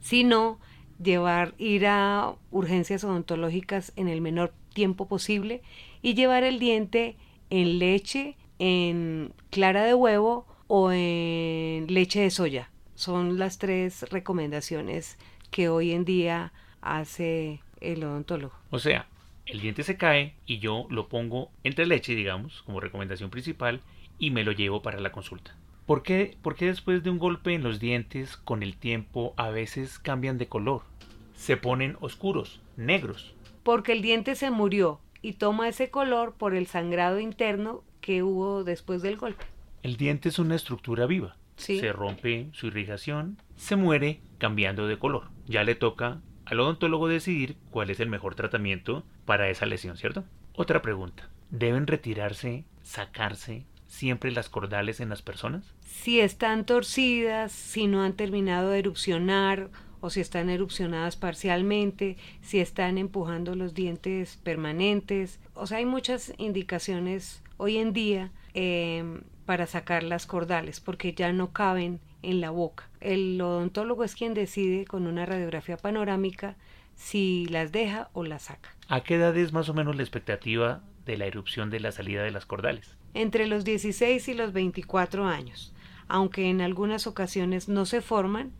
sino 0.00 0.60
llevar, 1.02 1.54
ir 1.58 1.86
a 1.86 2.34
urgencias 2.50 3.02
odontológicas 3.04 3.92
en 3.96 4.08
el 4.08 4.20
menor 4.20 4.52
tiempo 4.72 5.08
posible 5.08 5.62
y 6.02 6.14
llevar 6.14 6.44
el 6.44 6.58
diente 6.58 7.16
en 7.48 7.78
leche, 7.78 8.36
en 8.58 9.32
clara 9.50 9.84
de 9.84 9.94
huevo 9.94 10.46
o 10.68 10.92
en 10.92 11.86
leche 11.92 12.20
de 12.20 12.30
soya. 12.30 12.70
Son 12.94 13.38
las 13.38 13.58
tres 13.58 14.02
recomendaciones 14.10 15.18
que 15.50 15.68
hoy 15.68 15.92
en 15.92 16.04
día 16.04 16.52
hace 16.80 17.60
el 17.80 18.04
odontólogo. 18.04 18.54
O 18.70 18.78
sea, 18.78 19.06
el 19.46 19.60
diente 19.60 19.82
se 19.82 19.96
cae 19.96 20.34
y 20.46 20.58
yo 20.58 20.86
lo 20.90 21.08
pongo 21.08 21.50
entre 21.64 21.86
leche, 21.86 22.14
digamos, 22.14 22.62
como 22.62 22.80
recomendación 22.80 23.30
principal, 23.30 23.80
y 24.18 24.30
me 24.30 24.44
lo 24.44 24.52
llevo 24.52 24.82
para 24.82 25.00
la 25.00 25.12
consulta. 25.12 25.56
¿Por 25.86 26.02
qué, 26.02 26.36
por 26.42 26.54
qué 26.54 26.66
después 26.66 27.02
de 27.02 27.10
un 27.10 27.18
golpe 27.18 27.54
en 27.54 27.64
los 27.64 27.80
dientes, 27.80 28.36
con 28.36 28.62
el 28.62 28.76
tiempo, 28.76 29.34
a 29.36 29.50
veces 29.50 29.98
cambian 29.98 30.38
de 30.38 30.46
color? 30.46 30.82
Se 31.34 31.56
ponen 31.56 31.96
oscuros, 32.00 32.60
negros. 32.76 33.34
Porque 33.64 33.92
el 33.92 34.02
diente 34.02 34.36
se 34.36 34.50
murió 34.50 35.00
y 35.20 35.32
toma 35.32 35.68
ese 35.68 35.90
color 35.90 36.34
por 36.34 36.54
el 36.54 36.66
sangrado 36.66 37.18
interno 37.18 37.82
que 38.00 38.22
hubo 38.22 38.62
después 38.62 39.02
del 39.02 39.16
golpe. 39.16 39.44
El 39.82 39.96
diente 39.96 40.28
es 40.28 40.38
una 40.38 40.54
estructura 40.54 41.06
viva. 41.06 41.36
Sí. 41.56 41.80
Se 41.80 41.92
rompe 41.92 42.48
su 42.52 42.68
irrigación, 42.68 43.38
se 43.56 43.76
muere 43.76 44.20
cambiando 44.40 44.88
de 44.88 44.98
color. 44.98 45.30
Ya 45.46 45.62
le 45.62 45.76
toca 45.76 46.20
al 46.44 46.58
odontólogo 46.58 47.06
decidir 47.06 47.56
cuál 47.70 47.90
es 47.90 48.00
el 48.00 48.08
mejor 48.08 48.34
tratamiento 48.34 49.04
para 49.24 49.48
esa 49.48 49.66
lesión, 49.66 49.96
¿cierto? 49.96 50.24
Otra 50.54 50.82
pregunta. 50.82 51.30
¿Deben 51.50 51.86
retirarse, 51.86 52.64
sacarse 52.82 53.66
siempre 53.86 54.32
las 54.32 54.48
cordales 54.48 54.98
en 54.98 55.10
las 55.10 55.22
personas? 55.22 55.74
si 55.90 56.20
están 56.20 56.64
torcidas, 56.64 57.52
si 57.52 57.86
no 57.86 58.02
han 58.02 58.14
terminado 58.14 58.70
de 58.70 58.78
erupcionar 58.78 59.68
o 60.00 60.08
si 60.08 60.20
están 60.20 60.48
erupcionadas 60.48 61.16
parcialmente, 61.16 62.16
si 62.40 62.58
están 62.58 62.96
empujando 62.96 63.54
los 63.54 63.74
dientes 63.74 64.38
permanentes. 64.42 65.40
O 65.52 65.66
sea, 65.66 65.78
hay 65.78 65.84
muchas 65.84 66.32
indicaciones 66.38 67.42
hoy 67.58 67.76
en 67.76 67.92
día 67.92 68.32
eh, 68.54 69.20
para 69.44 69.66
sacar 69.66 70.02
las 70.02 70.24
cordales 70.24 70.80
porque 70.80 71.12
ya 71.12 71.32
no 71.32 71.52
caben 71.52 72.00
en 72.22 72.40
la 72.40 72.50
boca. 72.50 72.88
El 73.00 73.40
odontólogo 73.40 74.04
es 74.04 74.14
quien 74.14 74.34
decide 74.34 74.84
con 74.84 75.06
una 75.06 75.26
radiografía 75.26 75.76
panorámica 75.76 76.56
si 76.94 77.46
las 77.46 77.72
deja 77.72 78.10
o 78.12 78.24
las 78.24 78.42
saca. 78.42 78.76
¿A 78.88 79.02
qué 79.02 79.14
edad 79.14 79.36
es 79.36 79.52
más 79.52 79.68
o 79.68 79.74
menos 79.74 79.96
la 79.96 80.02
expectativa 80.02 80.82
de 81.06 81.16
la 81.16 81.26
erupción 81.26 81.70
de 81.70 81.80
la 81.80 81.92
salida 81.92 82.22
de 82.22 82.30
las 82.30 82.46
cordales? 82.46 82.96
entre 83.14 83.46
los 83.46 83.64
16 83.64 84.28
y 84.28 84.34
los 84.34 84.52
24 84.52 85.26
años, 85.26 85.72
aunque 86.08 86.48
en 86.48 86.60
algunas 86.60 87.06
ocasiones 87.06 87.68
no 87.68 87.86
se 87.86 88.00
forman 88.00 88.52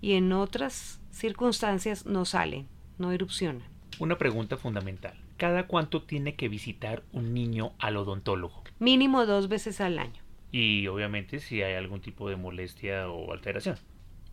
y 0.00 0.14
en 0.14 0.32
otras 0.32 1.00
circunstancias 1.10 2.06
no 2.06 2.24
salen, 2.24 2.68
no 2.98 3.12
erupcionan. 3.12 3.68
Una 3.98 4.18
pregunta 4.18 4.56
fundamental. 4.56 5.14
¿Cada 5.36 5.66
cuánto 5.66 6.02
tiene 6.02 6.34
que 6.34 6.48
visitar 6.48 7.02
un 7.12 7.34
niño 7.34 7.72
al 7.78 7.96
odontólogo? 7.96 8.62
Mínimo 8.78 9.26
dos 9.26 9.48
veces 9.48 9.80
al 9.80 9.98
año. 9.98 10.22
Y 10.58 10.86
obviamente 10.86 11.38
si 11.38 11.60
hay 11.60 11.74
algún 11.74 12.00
tipo 12.00 12.30
de 12.30 12.36
molestia 12.36 13.10
o 13.10 13.30
alteración. 13.30 13.76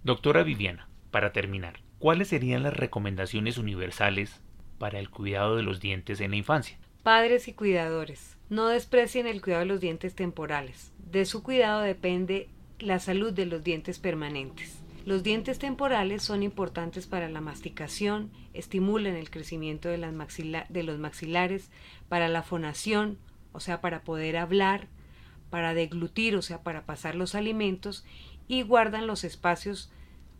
Doctora 0.05 0.43
Viviana, 0.43 0.87
para 1.11 1.33
terminar, 1.33 1.81
¿cuáles 1.99 2.29
serían 2.29 2.63
las 2.63 2.73
recomendaciones 2.73 3.57
universales 3.57 4.39
para 4.77 4.99
el 4.99 5.09
cuidado 5.09 5.57
de 5.57 5.63
los 5.63 5.81
dientes 5.81 6.21
en 6.21 6.31
la 6.31 6.37
infancia? 6.37 6.79
Padres 7.03 7.49
y 7.49 7.53
cuidadores, 7.53 8.37
no 8.47 8.69
desprecien 8.69 9.27
el 9.27 9.41
cuidado 9.41 9.63
de 9.63 9.67
los 9.67 9.81
dientes 9.81 10.15
temporales. 10.15 10.93
De 10.97 11.25
su 11.25 11.43
cuidado 11.43 11.81
depende 11.81 12.47
la 12.79 12.99
salud 12.99 13.33
de 13.33 13.45
los 13.45 13.65
dientes 13.65 13.99
permanentes. 13.99 14.81
Los 15.05 15.23
dientes 15.23 15.59
temporales 15.59 16.23
son 16.23 16.41
importantes 16.41 17.05
para 17.05 17.27
la 17.27 17.41
masticación, 17.41 18.31
estimulan 18.53 19.17
el 19.17 19.29
crecimiento 19.29 19.89
de, 19.89 19.97
los 19.97 20.99
maxilares, 20.99 21.69
para 22.07 22.29
la 22.29 22.43
fonación, 22.43 23.17
o 23.51 23.59
sea, 23.59 23.81
para 23.81 24.03
poder 24.05 24.38
hablar, 24.38 24.88
para 25.53 25.75
deglutir, 25.75 26.35
o 26.35 26.41
sea, 26.41 26.63
para 26.63 26.83
pasar 26.83 27.13
los 27.13 27.35
alimentos, 27.35 28.03
y 28.47 28.63
guardan 28.63 29.05
los 29.05 29.23
espacios 29.23 29.91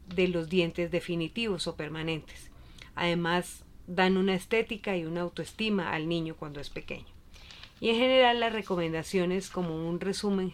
de 0.08 0.28
los 0.28 0.50
dientes 0.50 0.90
definitivos 0.90 1.68
o 1.68 1.76
permanentes. 1.76 2.50
Además, 2.96 3.64
dan 3.86 4.18
una 4.18 4.34
estética 4.34 4.98
y 4.98 5.06
una 5.06 5.22
autoestima 5.22 5.92
al 5.92 6.10
niño 6.10 6.36
cuando 6.36 6.60
es 6.60 6.72
pequeño. 6.72 7.06
Y 7.80 7.90
en 7.90 7.98
general 7.98 8.40
las 8.40 8.54
recomendaciones, 8.54 9.52
como 9.52 9.88
un 9.88 10.00
resumen, 10.00 10.52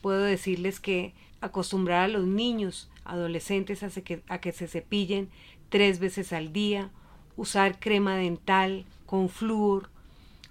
puedo 0.00 0.22
decirles 0.22 0.78
que 0.78 1.12
acostumbrar 1.40 2.04
a 2.04 2.08
los 2.08 2.24
niños, 2.24 2.88
adolescentes 3.04 3.82
a, 3.82 3.90
que- 3.90 4.22
a 4.28 4.38
que 4.40 4.52
se 4.52 4.68
cepillen 4.68 5.28
tres 5.70 5.98
veces 5.98 6.32
al 6.32 6.52
día, 6.52 6.92
usar 7.36 7.80
crema 7.80 8.14
dental 8.14 8.84
con 9.06 9.28
flúor, 9.28 9.90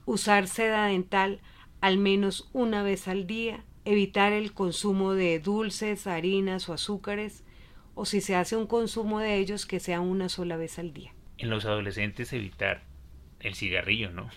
usar 0.05 0.49
seda 0.49 0.87
dental 0.87 1.39
al 1.81 1.97
menos 1.97 2.49
una 2.53 2.83
vez 2.83 3.07
al 3.07 3.27
día, 3.27 3.63
evitar 3.85 4.33
el 4.33 4.53
consumo 4.53 5.13
de 5.13 5.39
dulces, 5.39 6.07
harinas 6.07 6.67
o 6.69 6.73
azúcares, 6.73 7.43
o 7.93 8.05
si 8.05 8.21
se 8.21 8.35
hace 8.35 8.55
un 8.55 8.67
consumo 8.67 9.19
de 9.19 9.37
ellos 9.37 9.65
que 9.65 9.79
sea 9.79 10.01
una 10.01 10.29
sola 10.29 10.57
vez 10.57 10.79
al 10.79 10.93
día. 10.93 11.13
En 11.37 11.49
los 11.49 11.65
adolescentes 11.65 12.33
evitar 12.33 12.83
el 13.39 13.55
cigarrillo, 13.55 14.11
¿no? 14.11 14.29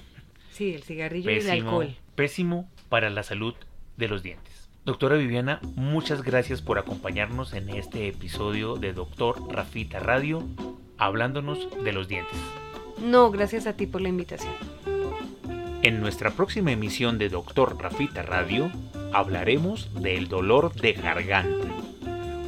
Sí, 0.50 0.74
el 0.74 0.82
cigarrillo 0.82 1.30
y 1.30 1.34
el 1.34 1.38
Pésimo, 1.44 1.70
alcohol. 1.70 1.96
pésimo 2.14 2.70
para 2.88 3.10
la 3.10 3.22
salud 3.22 3.54
de 3.96 4.08
los 4.08 4.22
dientes. 4.22 4.68
Doctora 4.84 5.16
Viviana, 5.16 5.60
muchas 5.74 6.22
gracias 6.22 6.62
por 6.62 6.78
acompañarnos 6.78 7.52
en 7.52 7.68
este 7.68 8.08
episodio 8.08 8.76
de 8.76 8.92
Doctor 8.92 9.40
Rafita 9.52 9.98
Radio, 10.00 10.46
hablándonos 10.96 11.68
de 11.84 11.92
los 11.92 12.08
dientes. 12.08 12.38
No, 13.02 13.30
gracias 13.30 13.66
a 13.66 13.76
ti 13.76 13.86
por 13.86 14.00
la 14.00 14.08
invitación. 14.08 14.54
En 15.82 16.00
nuestra 16.00 16.32
próxima 16.32 16.72
emisión 16.72 17.18
de 17.18 17.28
Doctor 17.28 17.80
Rafita 17.80 18.22
Radio 18.22 18.70
hablaremos 19.12 19.88
del 19.94 20.26
dolor 20.26 20.74
de 20.74 20.92
garganta, 20.92 21.68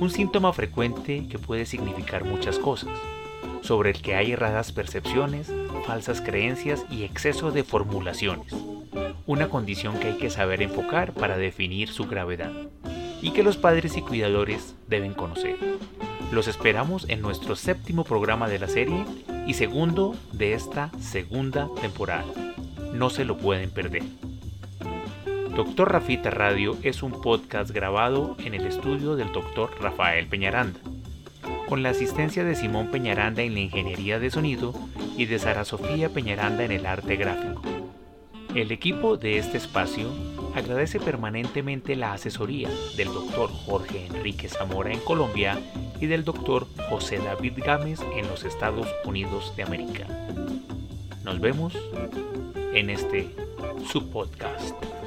un 0.01 0.11
síntoma 0.11 0.53
frecuente 0.53 1.29
que 1.31 1.39
puede 1.39 1.65
significar 1.65 2.25
muchas 2.25 2.59
cosas, 2.59 2.91
sobre 3.63 3.91
el 3.91 4.03
que 4.03 4.17
hay 4.17 4.33
erradas 4.33 4.73
percepciones, 4.73 5.53
falsas 5.87 6.21
creencias 6.21 6.85
y 6.91 7.05
exceso 7.05 7.53
de 7.53 7.63
formulaciones, 7.63 8.53
una 9.27 9.49
condición 9.49 10.01
que 10.01 10.09
hay 10.09 10.17
que 10.19 10.31
saber 10.31 10.61
enfocar 10.61 11.13
para 11.13 11.39
definir 11.39 11.89
su 11.89 12.09
gravedad 12.09 12.53
y 13.23 13.31
que 13.31 13.45
los 13.45 13.57
padres 13.57 13.97
y 13.97 14.03
cuidadores 14.03 14.75
deben 14.89 15.15
conocer. 15.15 15.57
Los 16.33 16.49
esperamos 16.49 17.07
en 17.09 17.23
nuestro 17.23 17.55
séptimo 17.55 18.03
programa 18.03 18.49
de 18.49 18.59
la 18.59 18.67
serie 18.67 19.05
y 19.47 19.55
segundo 19.55 20.17
de 20.33 20.55
esta 20.55 20.91
segunda 21.01 21.69
temporada. 21.81 22.50
No 22.93 23.11
se 23.11 23.25
lo 23.25 23.37
pueden 23.37 23.71
perder. 23.71 24.03
Doctor 25.55 25.93
Rafita 25.93 26.31
Radio 26.31 26.77
es 26.83 27.03
un 27.03 27.21
podcast 27.21 27.71
grabado 27.71 28.37
en 28.45 28.55
el 28.55 28.67
estudio 28.67 29.17
del 29.17 29.33
Dr. 29.33 29.71
Rafael 29.81 30.27
Peñaranda, 30.27 30.81
con 31.69 31.83
la 31.83 31.91
asistencia 31.91 32.45
de 32.45 32.55
Simón 32.55 32.89
Peñaranda 32.89 33.43
en 33.43 33.55
la 33.55 33.61
ingeniería 33.61 34.19
de 34.19 34.31
sonido 34.31 34.75
y 35.17 35.27
de 35.27 35.39
Sara 35.39 35.65
Sofía 35.65 36.09
Peñaranda 36.09 36.65
en 36.65 36.73
el 36.73 36.87
arte 36.87 37.17
gráfico. 37.17 37.63
El 38.55 38.73
equipo 38.73 39.17
de 39.17 39.39
este 39.39 39.59
espacio 39.59 40.09
agradece 40.57 40.99
permanentemente 40.99 41.95
la 41.95 42.13
asesoría 42.13 42.69
del 42.97 43.09
Dr. 43.09 43.51
Jorge 43.51 44.07
Enrique 44.07 44.49
Zamora 44.49 44.93
en 44.93 45.01
Colombia 45.01 45.59
y 46.01 46.07
del 46.07 46.25
Dr. 46.25 46.67
José 46.89 47.19
David 47.19 47.55
Gámez 47.65 48.01
en 48.17 48.27
los 48.27 48.45
Estados 48.45 48.89
Unidos 49.05 49.55
de 49.57 49.63
América. 49.63 50.07
Nos 51.23 51.39
vemos 51.39 51.75
en 52.73 52.91
este 52.91 53.31
subpodcast. 53.87 55.00